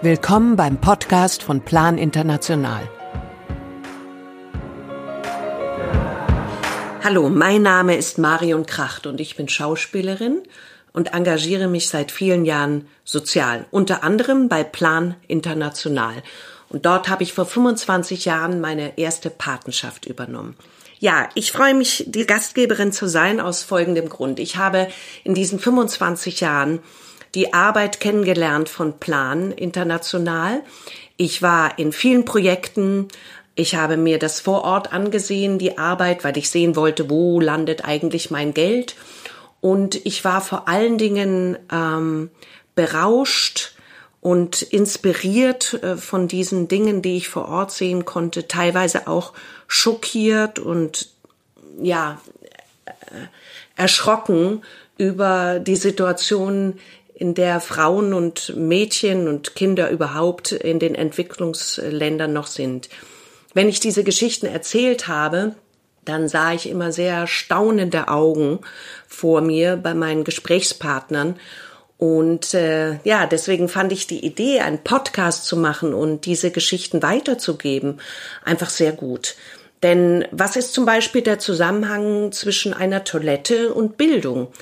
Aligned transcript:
Willkommen 0.00 0.54
beim 0.54 0.80
Podcast 0.80 1.42
von 1.42 1.60
Plan 1.60 1.98
International. 1.98 2.88
Hallo, 7.02 7.28
mein 7.28 7.62
Name 7.62 7.96
ist 7.96 8.16
Marion 8.16 8.64
Kracht 8.64 9.08
und 9.08 9.20
ich 9.20 9.34
bin 9.34 9.48
Schauspielerin 9.48 10.44
und 10.92 11.14
engagiere 11.14 11.66
mich 11.66 11.88
seit 11.88 12.12
vielen 12.12 12.44
Jahren 12.44 12.86
sozial, 13.04 13.66
unter 13.72 14.04
anderem 14.04 14.48
bei 14.48 14.62
Plan 14.62 15.16
International. 15.26 16.22
Und 16.68 16.86
dort 16.86 17.08
habe 17.08 17.24
ich 17.24 17.32
vor 17.32 17.46
25 17.46 18.24
Jahren 18.24 18.60
meine 18.60 18.96
erste 18.98 19.30
Patenschaft 19.30 20.06
übernommen. 20.06 20.54
Ja, 21.00 21.28
ich 21.34 21.50
freue 21.50 21.74
mich, 21.74 22.04
die 22.06 22.24
Gastgeberin 22.24 22.92
zu 22.92 23.08
sein 23.08 23.40
aus 23.40 23.64
folgendem 23.64 24.08
Grund. 24.08 24.38
Ich 24.38 24.58
habe 24.58 24.86
in 25.24 25.34
diesen 25.34 25.58
25 25.58 26.38
Jahren 26.38 26.78
die 27.34 27.52
Arbeit 27.52 28.00
kennengelernt 28.00 28.68
von 28.68 28.98
Plan 28.98 29.52
international. 29.52 30.62
Ich 31.16 31.42
war 31.42 31.78
in 31.78 31.92
vielen 31.92 32.24
Projekten. 32.24 33.08
Ich 33.54 33.74
habe 33.74 33.96
mir 33.96 34.18
das 34.18 34.40
vor 34.40 34.62
Ort 34.64 34.92
angesehen, 34.92 35.58
die 35.58 35.78
Arbeit, 35.78 36.24
weil 36.24 36.36
ich 36.38 36.48
sehen 36.48 36.76
wollte, 36.76 37.10
wo 37.10 37.40
landet 37.40 37.84
eigentlich 37.84 38.30
mein 38.30 38.54
Geld. 38.54 38.94
Und 39.60 40.06
ich 40.06 40.24
war 40.24 40.40
vor 40.40 40.68
allen 40.68 40.98
Dingen 40.98 41.58
ähm, 41.72 42.30
berauscht 42.74 43.74
und 44.20 44.62
inspiriert 44.62 45.82
äh, 45.82 45.96
von 45.96 46.28
diesen 46.28 46.68
Dingen, 46.68 47.02
die 47.02 47.16
ich 47.16 47.28
vor 47.28 47.48
Ort 47.48 47.72
sehen 47.72 48.04
konnte, 48.04 48.46
teilweise 48.46 49.08
auch 49.08 49.32
schockiert 49.66 50.58
und 50.58 51.08
ja 51.80 52.20
äh, 52.86 52.92
erschrocken 53.76 54.62
über 54.96 55.60
die 55.60 55.76
Situation, 55.76 56.78
in 57.18 57.34
der 57.34 57.60
Frauen 57.60 58.14
und 58.14 58.54
Mädchen 58.56 59.26
und 59.26 59.56
Kinder 59.56 59.90
überhaupt 59.90 60.52
in 60.52 60.78
den 60.78 60.94
Entwicklungsländern 60.94 62.32
noch 62.32 62.46
sind. 62.46 62.88
Wenn 63.54 63.68
ich 63.68 63.80
diese 63.80 64.04
Geschichten 64.04 64.46
erzählt 64.46 65.08
habe, 65.08 65.56
dann 66.04 66.28
sah 66.28 66.52
ich 66.52 66.68
immer 66.68 66.92
sehr 66.92 67.26
staunende 67.26 68.06
Augen 68.06 68.60
vor 69.08 69.40
mir 69.40 69.76
bei 69.76 69.94
meinen 69.94 70.22
Gesprächspartnern. 70.22 71.40
Und 71.96 72.54
äh, 72.54 73.00
ja, 73.02 73.26
deswegen 73.26 73.68
fand 73.68 73.90
ich 73.90 74.06
die 74.06 74.24
Idee, 74.24 74.60
einen 74.60 74.84
Podcast 74.84 75.44
zu 75.46 75.56
machen 75.56 75.94
und 75.94 76.24
diese 76.24 76.52
Geschichten 76.52 77.02
weiterzugeben, 77.02 78.00
einfach 78.44 78.70
sehr 78.70 78.92
gut. 78.92 79.34
Denn 79.82 80.24
was 80.30 80.54
ist 80.54 80.72
zum 80.72 80.86
Beispiel 80.86 81.22
der 81.22 81.40
Zusammenhang 81.40 82.30
zwischen 82.30 82.74
einer 82.74 83.02
Toilette 83.02 83.74
und 83.74 83.96
Bildung? 83.96 84.52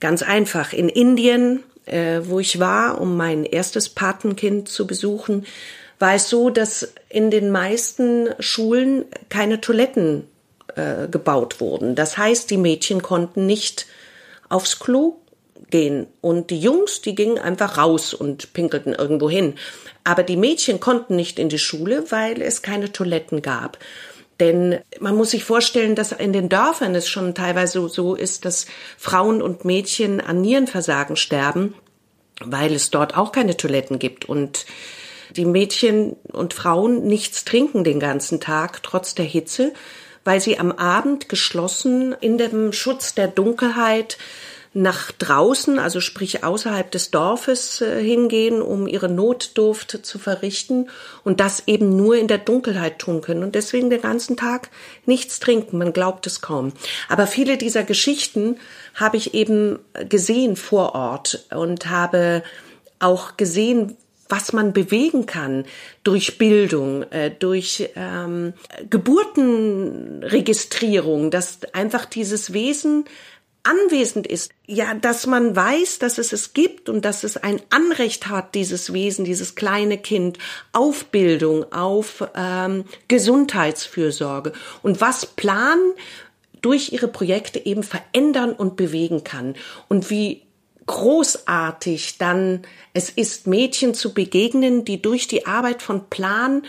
Ganz 0.00 0.22
einfach. 0.22 0.72
In 0.72 0.88
Indien 0.88 1.64
äh, 1.88 2.20
wo 2.28 2.40
ich 2.40 2.60
war, 2.60 3.00
um 3.00 3.16
mein 3.16 3.44
erstes 3.44 3.88
Patenkind 3.88 4.68
zu 4.68 4.86
besuchen, 4.86 5.46
war 5.98 6.14
es 6.14 6.28
so, 6.28 6.50
dass 6.50 6.92
in 7.08 7.30
den 7.30 7.50
meisten 7.50 8.28
Schulen 8.38 9.04
keine 9.28 9.60
Toiletten 9.60 10.28
äh, 10.76 11.08
gebaut 11.08 11.60
wurden. 11.60 11.94
Das 11.94 12.16
heißt, 12.16 12.50
die 12.50 12.56
Mädchen 12.56 13.02
konnten 13.02 13.46
nicht 13.46 13.86
aufs 14.48 14.78
Klo 14.78 15.16
gehen 15.70 16.06
und 16.20 16.50
die 16.50 16.60
Jungs, 16.60 17.02
die 17.02 17.14
gingen 17.14 17.38
einfach 17.38 17.76
raus 17.78 18.14
und 18.14 18.52
pinkelten 18.52 18.94
irgendwo 18.94 19.28
hin. 19.28 19.54
Aber 20.04 20.22
die 20.22 20.36
Mädchen 20.36 20.80
konnten 20.80 21.16
nicht 21.16 21.38
in 21.38 21.48
die 21.48 21.58
Schule, 21.58 22.10
weil 22.10 22.40
es 22.40 22.62
keine 22.62 22.92
Toiletten 22.92 23.42
gab. 23.42 23.78
Denn 24.40 24.78
man 25.00 25.16
muss 25.16 25.32
sich 25.32 25.44
vorstellen, 25.44 25.94
dass 25.94 26.12
in 26.12 26.32
den 26.32 26.48
Dörfern 26.48 26.94
es 26.94 27.08
schon 27.08 27.34
teilweise 27.34 27.88
so 27.88 28.14
ist, 28.14 28.44
dass 28.44 28.66
Frauen 28.96 29.42
und 29.42 29.64
Mädchen 29.64 30.20
an 30.20 30.40
Nierenversagen 30.40 31.16
sterben, 31.16 31.74
weil 32.40 32.72
es 32.72 32.90
dort 32.90 33.16
auch 33.16 33.32
keine 33.32 33.56
Toiletten 33.56 33.98
gibt 33.98 34.26
und 34.26 34.64
die 35.30 35.44
Mädchen 35.44 36.16
und 36.32 36.54
Frauen 36.54 37.06
nichts 37.06 37.44
trinken 37.44 37.84
den 37.84 38.00
ganzen 38.00 38.40
Tag 38.40 38.82
trotz 38.82 39.14
der 39.14 39.24
Hitze, 39.24 39.72
weil 40.24 40.40
sie 40.40 40.58
am 40.58 40.72
Abend 40.72 41.28
geschlossen 41.28 42.14
in 42.20 42.38
dem 42.38 42.72
Schutz 42.72 43.14
der 43.14 43.28
Dunkelheit 43.28 44.18
nach 44.78 45.10
draußen, 45.10 45.80
also 45.80 46.00
sprich 46.00 46.44
außerhalb 46.44 46.88
des 46.90 47.10
Dorfes 47.10 47.80
äh, 47.80 48.02
hingehen, 48.02 48.60
um 48.62 48.86
ihre 48.86 49.08
Notdurft 49.08 50.06
zu 50.06 50.20
verrichten 50.20 50.88
und 51.24 51.40
das 51.40 51.64
eben 51.66 51.96
nur 51.96 52.14
in 52.16 52.28
der 52.28 52.38
Dunkelheit 52.38 53.00
tun 53.00 53.20
können 53.20 53.42
und 53.42 53.56
deswegen 53.56 53.90
den 53.90 54.00
ganzen 54.00 54.36
Tag 54.36 54.70
nichts 55.04 55.40
trinken. 55.40 55.78
Man 55.78 55.92
glaubt 55.92 56.28
es 56.28 56.40
kaum. 56.40 56.72
Aber 57.08 57.26
viele 57.26 57.58
dieser 57.58 57.82
Geschichten 57.82 58.56
habe 58.94 59.16
ich 59.16 59.34
eben 59.34 59.80
gesehen 60.08 60.54
vor 60.54 60.94
Ort 60.94 61.44
und 61.50 61.90
habe 61.90 62.44
auch 63.00 63.36
gesehen, 63.36 63.96
was 64.28 64.52
man 64.52 64.72
bewegen 64.72 65.26
kann 65.26 65.64
durch 66.04 66.38
Bildung, 66.38 67.02
äh, 67.10 67.32
durch 67.36 67.90
ähm, 67.96 68.52
Geburtenregistrierung, 68.88 71.32
dass 71.32 71.64
einfach 71.72 72.04
dieses 72.04 72.52
Wesen 72.52 73.06
anwesend 73.68 74.26
ist, 74.26 74.50
ja, 74.66 74.94
dass 74.94 75.26
man 75.26 75.54
weiß, 75.54 75.98
dass 75.98 76.18
es 76.18 76.32
es 76.32 76.54
gibt 76.54 76.88
und 76.88 77.04
dass 77.04 77.24
es 77.24 77.36
ein 77.36 77.60
Anrecht 77.70 78.28
hat, 78.28 78.54
dieses 78.54 78.92
Wesen, 78.92 79.24
dieses 79.24 79.54
kleine 79.54 79.98
Kind, 79.98 80.38
auf 80.72 81.06
Bildung, 81.06 81.70
auf 81.72 82.26
ähm, 82.34 82.84
Gesundheitsfürsorge. 83.08 84.52
Und 84.82 85.00
was 85.00 85.26
Plan 85.26 85.78
durch 86.62 86.92
ihre 86.92 87.08
Projekte 87.08 87.64
eben 87.64 87.82
verändern 87.82 88.52
und 88.52 88.76
bewegen 88.76 89.22
kann. 89.22 89.54
Und 89.88 90.10
wie 90.10 90.42
großartig 90.86 92.18
dann 92.18 92.62
es 92.94 93.10
ist, 93.10 93.46
Mädchen 93.46 93.94
zu 93.94 94.14
begegnen, 94.14 94.84
die 94.84 95.00
durch 95.00 95.28
die 95.28 95.46
Arbeit 95.46 95.82
von 95.82 96.08
Plan 96.08 96.62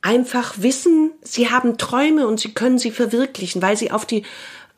einfach 0.00 0.54
wissen, 0.58 1.10
sie 1.22 1.50
haben 1.50 1.76
Träume 1.76 2.26
und 2.26 2.38
sie 2.38 2.54
können 2.54 2.78
sie 2.78 2.92
verwirklichen, 2.92 3.60
weil 3.60 3.76
sie 3.76 3.90
auf 3.90 4.06
die 4.06 4.22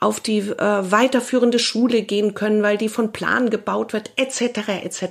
auf 0.01 0.19
die 0.19 0.39
äh, 0.39 0.91
weiterführende 0.91 1.59
Schule 1.59 2.03
gehen 2.03 2.35
können, 2.35 2.63
weil 2.63 2.79
die 2.79 2.89
von 2.89 3.13
Plan 3.13 3.51
gebaut 3.51 3.93
wird, 3.93 4.11
etc. 4.17 4.69
etc. 4.83 5.05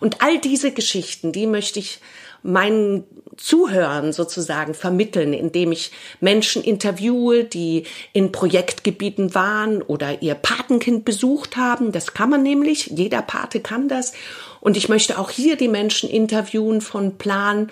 Und 0.00 0.22
all 0.22 0.38
diese 0.38 0.70
Geschichten, 0.70 1.32
die 1.32 1.46
möchte 1.46 1.80
ich 1.80 2.00
meinen 2.44 3.04
Zuhörern 3.36 4.12
sozusagen 4.12 4.74
vermitteln, 4.74 5.32
indem 5.32 5.72
ich 5.72 5.92
Menschen 6.20 6.62
interviewe, 6.62 7.44
die 7.44 7.84
in 8.12 8.32
Projektgebieten 8.32 9.34
waren 9.34 9.80
oder 9.80 10.22
ihr 10.22 10.34
Patenkind 10.34 11.04
besucht 11.04 11.56
haben. 11.56 11.92
Das 11.92 12.14
kann 12.14 12.30
man 12.30 12.42
nämlich, 12.42 12.86
jeder 12.88 13.22
Pate 13.22 13.60
kann 13.60 13.88
das. 13.88 14.12
Und 14.60 14.76
ich 14.76 14.88
möchte 14.88 15.18
auch 15.18 15.30
hier 15.30 15.56
die 15.56 15.68
Menschen 15.68 16.10
interviewen 16.10 16.80
von 16.80 17.16
Plan, 17.16 17.70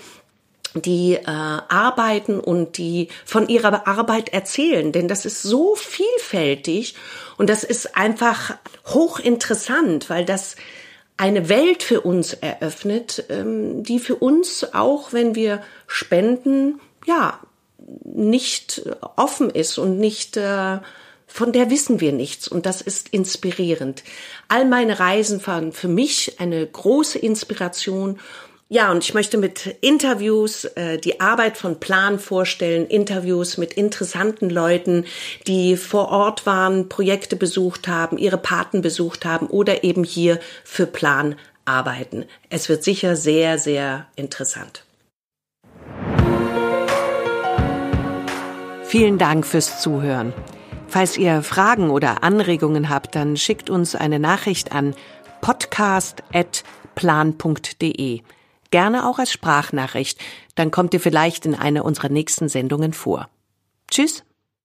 die 0.74 1.14
äh, 1.14 1.22
arbeiten 1.24 2.38
und 2.40 2.78
die 2.78 3.08
von 3.24 3.48
ihrer 3.48 3.86
Arbeit 3.86 4.30
erzählen, 4.30 4.92
denn 4.92 5.08
das 5.08 5.24
ist 5.24 5.42
so 5.42 5.74
vielfältig 5.74 6.94
und 7.36 7.50
das 7.50 7.64
ist 7.64 7.96
einfach 7.96 8.56
hochinteressant, 8.86 10.10
weil 10.10 10.24
das 10.24 10.56
eine 11.16 11.48
Welt 11.48 11.82
für 11.82 12.00
uns 12.00 12.32
eröffnet, 12.32 13.24
ähm, 13.28 13.82
die 13.82 13.98
für 13.98 14.16
uns 14.16 14.72
auch, 14.72 15.12
wenn 15.12 15.34
wir 15.34 15.62
spenden, 15.86 16.80
ja, 17.06 17.40
nicht 18.04 18.82
offen 19.16 19.50
ist 19.50 19.78
und 19.78 19.98
nicht 19.98 20.36
äh, 20.36 20.78
von 21.26 21.52
der 21.52 21.70
wissen 21.70 22.00
wir 22.00 22.12
nichts 22.12 22.48
und 22.48 22.66
das 22.66 22.80
ist 22.80 23.10
inspirierend. 23.10 24.02
All 24.48 24.64
meine 24.64 24.98
Reisen 24.98 25.46
waren 25.46 25.72
für 25.72 25.88
mich 25.88 26.40
eine 26.40 26.66
große 26.66 27.18
Inspiration 27.18 28.18
ja, 28.72 28.92
und 28.92 29.02
ich 29.02 29.14
möchte 29.14 29.36
mit 29.36 29.66
Interviews 29.80 30.64
äh, 30.64 30.98
die 30.98 31.20
Arbeit 31.20 31.58
von 31.58 31.80
Plan 31.80 32.20
vorstellen, 32.20 32.86
Interviews 32.86 33.58
mit 33.58 33.72
interessanten 33.72 34.48
Leuten, 34.48 35.06
die 35.48 35.76
vor 35.76 36.10
Ort 36.10 36.46
waren, 36.46 36.88
Projekte 36.88 37.34
besucht 37.34 37.88
haben, 37.88 38.16
ihre 38.16 38.38
Paten 38.38 38.80
besucht 38.80 39.24
haben 39.24 39.48
oder 39.48 39.82
eben 39.82 40.04
hier 40.04 40.38
für 40.62 40.86
Plan 40.86 41.34
arbeiten. 41.64 42.26
Es 42.48 42.68
wird 42.68 42.84
sicher 42.84 43.16
sehr, 43.16 43.58
sehr 43.58 44.06
interessant. 44.14 44.84
Vielen 48.84 49.18
Dank 49.18 49.46
fürs 49.46 49.80
Zuhören. 49.80 50.32
Falls 50.86 51.18
ihr 51.18 51.42
Fragen 51.42 51.90
oder 51.90 52.22
Anregungen 52.22 52.88
habt, 52.88 53.16
dann 53.16 53.36
schickt 53.36 53.68
uns 53.68 53.96
eine 53.96 54.20
Nachricht 54.20 54.70
an 54.70 54.94
podcast.plan.de. 55.40 58.20
Gerne 58.70 59.06
auch 59.06 59.18
als 59.18 59.32
Sprachnachricht, 59.32 60.20
dann 60.54 60.70
kommt 60.70 60.94
ihr 60.94 61.00
vielleicht 61.00 61.46
in 61.46 61.54
einer 61.54 61.84
unserer 61.84 62.08
nächsten 62.08 62.48
Sendungen 62.48 62.92
vor. 62.92 63.28
Tschüss. 63.90 64.24